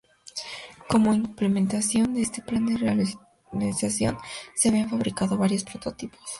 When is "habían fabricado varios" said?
4.69-5.63